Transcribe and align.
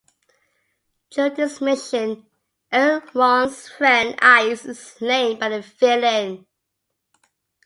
During 1.11 1.35
this 1.35 1.61
mission, 1.61 2.25
L-Ron's 2.71 3.67
friend 3.69 4.17
Ice 4.19 4.65
is 4.65 4.79
slain 4.79 5.37
by 5.37 5.49
the 5.49 5.59
villain. 5.61 6.47